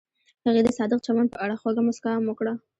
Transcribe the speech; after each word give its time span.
هغې 0.45 0.61
د 0.65 0.69
صادق 0.77 0.99
چمن 1.05 1.27
په 1.33 1.37
اړه 1.43 1.59
خوږه 1.59 1.81
موسکا 1.87 2.11
هم 2.15 2.25
وکړه. 2.27 2.53